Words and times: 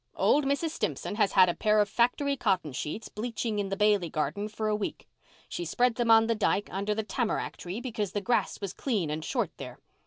"Old 0.15 0.45
Mrs. 0.47 0.71
Stimson 0.71 1.13
has 1.17 1.33
had 1.33 1.47
a 1.47 1.53
pair 1.53 1.79
of 1.79 1.87
factory 1.87 2.35
cotton 2.35 2.73
sheets 2.73 3.07
bleaching 3.07 3.59
in 3.59 3.69
the 3.69 3.77
Bailey 3.77 4.09
garden 4.09 4.47
for 4.47 4.67
a 4.67 4.75
week. 4.75 5.07
She 5.47 5.63
spread 5.63 5.93
them 5.93 6.09
on 6.09 6.25
the 6.25 6.33
dyke 6.33 6.69
under 6.71 6.95
the 6.95 7.03
tamarack 7.03 7.55
tree 7.55 7.79
because 7.79 8.13
the 8.13 8.19
grass 8.19 8.59
was 8.59 8.73
clean 8.73 9.11
and 9.11 9.23
short 9.23 9.51
there. 9.57 9.77